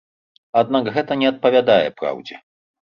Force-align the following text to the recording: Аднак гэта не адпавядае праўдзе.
Аднак 0.61 0.89
гэта 0.97 1.19
не 1.25 1.29
адпавядае 1.33 1.87
праўдзе. 2.03 2.45